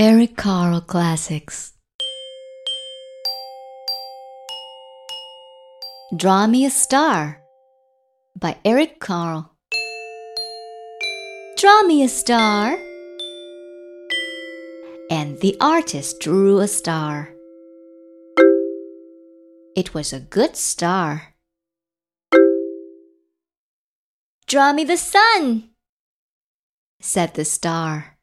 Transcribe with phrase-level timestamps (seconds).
[0.00, 1.72] Eric Carle Classics.
[6.14, 7.42] Draw Me a Star
[8.38, 9.56] by Eric Carle.
[11.56, 12.78] Draw me a star.
[15.10, 17.34] And the artist drew a star.
[19.74, 21.34] It was a good star.
[24.46, 25.70] Draw me the sun,
[27.00, 28.17] said the star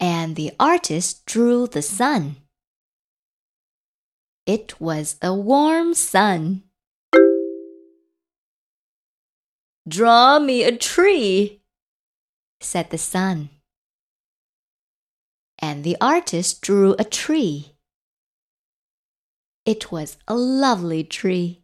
[0.00, 2.36] and the artist drew the sun.
[4.46, 6.62] It was a warm sun.
[9.86, 11.60] Draw me a tree,
[12.60, 13.50] said the sun.
[15.58, 17.76] And the artist drew a tree.
[19.66, 21.62] It was a lovely tree.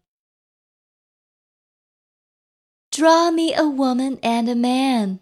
[2.93, 5.21] Draw me a woman and a man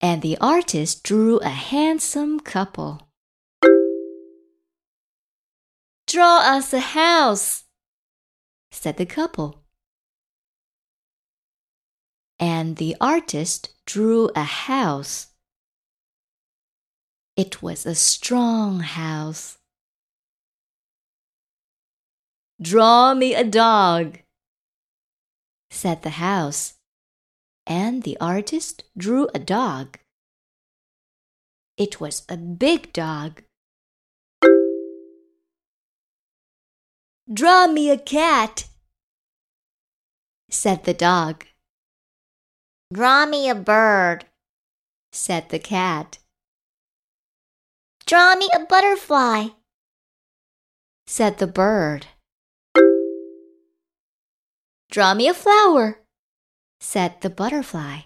[0.00, 3.08] and the artist drew a handsome couple.
[6.06, 7.64] Draw us a house,
[8.70, 9.64] said the couple.
[12.38, 15.28] And the artist drew a house.
[17.36, 19.58] It was a strong house.
[22.60, 24.18] Draw me a dog,
[25.70, 26.74] said the house
[27.66, 29.98] and the artist drew a dog.
[31.76, 33.42] It was a big dog.
[37.32, 38.68] Draw me a cat,
[40.48, 41.44] said the dog.
[42.94, 44.26] Draw me a bird,
[45.12, 46.18] said the cat.
[48.06, 49.48] Draw me a butterfly,
[51.08, 52.06] said the bird.
[54.90, 56.05] Draw me a flower,
[56.80, 58.00] said the butterfly.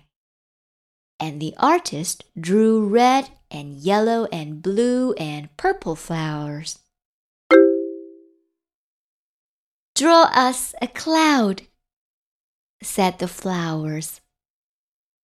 [1.18, 6.78] And the artist drew red and yellow and blue and purple flowers.
[9.94, 11.62] Draw us a cloud,
[12.82, 14.20] said the flowers.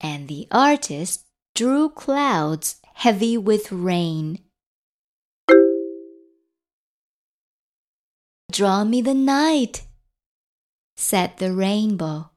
[0.00, 4.40] And the artist drew clouds heavy with rain.
[8.52, 9.86] Draw me the night,
[10.96, 12.30] said the rainbow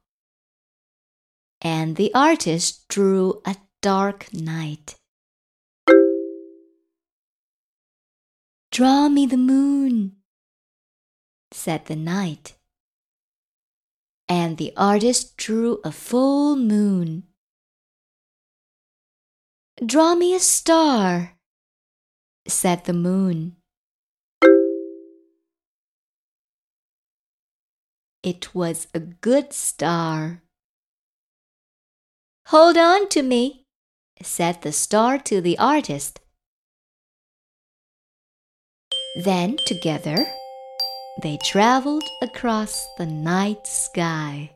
[1.60, 4.96] and the artist drew a dark night.
[8.72, 10.16] Draw me the moon,
[11.50, 12.56] said the night.
[14.28, 17.24] And the artist drew a full moon.
[19.84, 21.36] Draw me a star,
[22.46, 23.56] said the moon.
[28.22, 30.42] It was a good star.
[32.50, 33.62] Hold on to me,
[34.22, 36.18] said the star to the artist.
[39.22, 40.16] Then together
[41.22, 44.50] they traveled across the night sky.